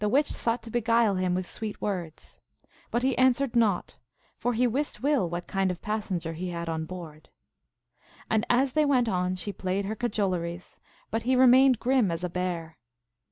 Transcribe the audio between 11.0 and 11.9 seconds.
but he remained